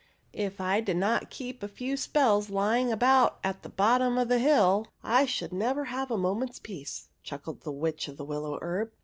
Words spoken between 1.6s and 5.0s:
a few spells lying about at the bottom of the hill,